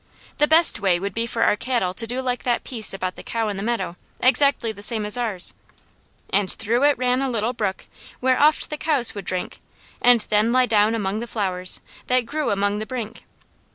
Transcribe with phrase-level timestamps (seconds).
[0.39, 3.21] The best way would be for our cattle to do like that piece about the
[3.21, 5.53] cow in the meadow exactly the same as ours:
[6.31, 7.85] "'And through it ran a little brook,
[8.19, 9.59] Where oft the cows would drink,
[10.01, 13.25] And then lie down among the flowers, That grew upon the brink.'